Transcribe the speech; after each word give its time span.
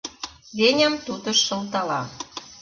Веням 0.57 0.93
тутыш 1.05 1.39
шылтала. 1.45 2.01